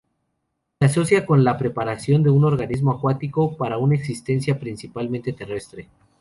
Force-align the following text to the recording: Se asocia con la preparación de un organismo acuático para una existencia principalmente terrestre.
Se 0.79 0.85
asocia 0.87 1.27
con 1.27 1.43
la 1.43 1.59
preparación 1.59 2.23
de 2.23 2.31
un 2.31 2.43
organismo 2.43 2.89
acuático 2.91 3.55
para 3.55 3.77
una 3.77 3.93
existencia 3.93 4.59
principalmente 4.59 5.31
terrestre. 5.31 5.89